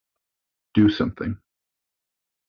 Do 0.73 0.89
something! 0.89 1.37